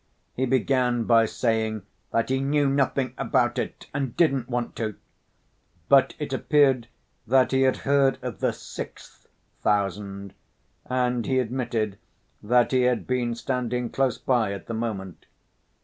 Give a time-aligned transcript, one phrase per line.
[0.33, 4.95] He began by saying that "he knew nothing about it and didn't want to."
[5.89, 6.87] But it appeared
[7.27, 9.27] that he had heard of the "sixth"
[9.61, 10.33] thousand,
[10.87, 11.99] and he admitted
[12.41, 15.27] that he had been standing close by at the moment.